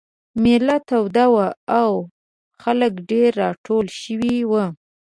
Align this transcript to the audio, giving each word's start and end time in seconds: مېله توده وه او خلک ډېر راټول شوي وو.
مېله 0.43 0.77
توده 0.89 1.25
وه 1.33 1.47
او 1.79 1.91
خلک 2.61 2.93
ډېر 3.09 3.29
راټول 3.43 3.85
شوي 4.01 4.37
وو. 4.49 4.63